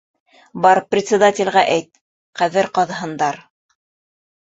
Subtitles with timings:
[0.65, 1.99] Бар, председателгә әйт:
[2.41, 3.39] ҡәбер ҡаҙыһындар.